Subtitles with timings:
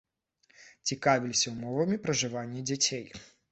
[0.91, 3.07] Цікавілася ўмовамі пражывання дзяцей.